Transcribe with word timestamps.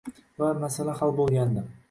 va 0.43 0.47
masala 0.63 0.97
hal 1.03 1.15
bo'lgandi. 1.21 1.67